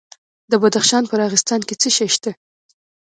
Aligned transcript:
د 0.51 0.53
بدخشان 0.63 1.03
په 1.07 1.15
راغستان 1.21 1.61
کې 1.67 1.75
څه 1.81 1.89
شی 1.95 2.07
شته؟ 2.15 2.31